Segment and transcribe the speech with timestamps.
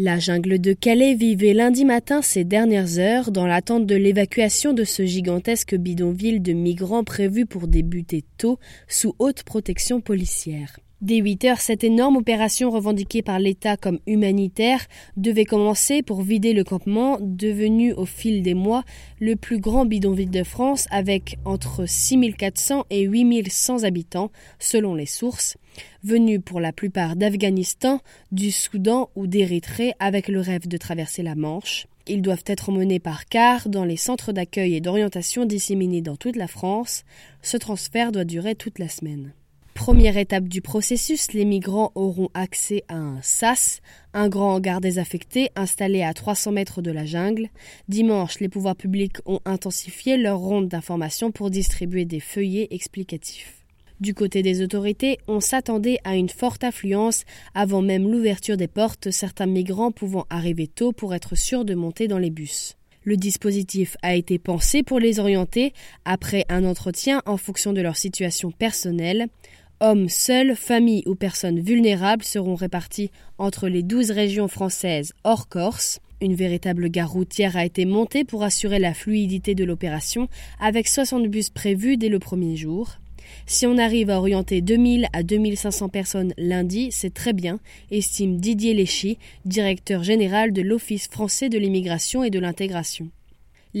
[0.00, 4.84] La jungle de Calais vivait lundi matin ces dernières heures dans l'attente de l'évacuation de
[4.84, 10.78] ce gigantesque bidonville de migrants prévu pour débuter tôt sous haute protection policière.
[11.00, 14.84] Dès 8 heures, cette énorme opération revendiquée par l'État comme humanitaire
[15.16, 18.82] devait commencer pour vider le campement, devenu au fil des mois
[19.20, 25.56] le plus grand bidonville de France avec entre 6400 et 8100 habitants, selon les sources,
[26.02, 28.00] venus pour la plupart d'Afghanistan,
[28.32, 31.86] du Soudan ou d'Érythrée avec le rêve de traverser la Manche.
[32.08, 36.34] Ils doivent être emmenés par car dans les centres d'accueil et d'orientation disséminés dans toute
[36.34, 37.04] la France.
[37.40, 39.32] Ce transfert doit durer toute la semaine.
[39.78, 43.80] Première étape du processus, les migrants auront accès à un SAS,
[44.12, 47.48] un grand hangar désaffecté installé à 300 mètres de la jungle.
[47.88, 53.64] Dimanche, les pouvoirs publics ont intensifié leur ronde d'information pour distribuer des feuillets explicatifs.
[54.00, 59.12] Du côté des autorités, on s'attendait à une forte affluence avant même l'ouverture des portes,
[59.12, 62.76] certains migrants pouvant arriver tôt pour être sûrs de monter dans les bus.
[63.04, 65.72] Le dispositif a été pensé pour les orienter
[66.04, 69.28] après un entretien en fonction de leur situation personnelle.
[69.80, 76.00] Hommes seuls, familles ou personnes vulnérables seront répartis entre les 12 régions françaises hors Corse.
[76.20, 81.28] Une véritable gare routière a été montée pour assurer la fluidité de l'opération, avec 60
[81.28, 82.96] bus prévus dès le premier jour.
[83.46, 87.60] Si on arrive à orienter 2000 à 2500 personnes lundi, c'est très bien,
[87.92, 93.10] estime Didier Léchy, directeur général de l'Office français de l'immigration et de l'intégration.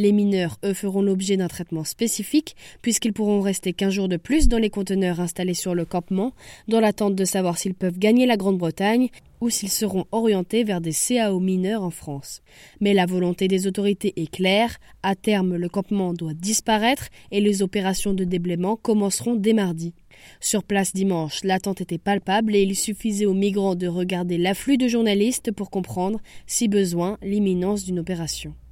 [0.00, 4.46] Les mineurs, eux, feront l'objet d'un traitement spécifique, puisqu'ils pourront rester 15 jours de plus
[4.46, 6.34] dans les conteneurs installés sur le campement,
[6.68, 9.08] dans l'attente de savoir s'ils peuvent gagner la Grande-Bretagne
[9.40, 12.42] ou s'ils seront orientés vers des CAO mineurs en France.
[12.80, 17.62] Mais la volonté des autorités est claire, à terme le campement doit disparaître et les
[17.62, 19.94] opérations de déblaiement commenceront dès mardi.
[20.38, 24.86] Sur place dimanche, l'attente était palpable et il suffisait aux migrants de regarder l'afflux de
[24.86, 28.54] journalistes pour comprendre, si besoin, l'imminence d'une opération.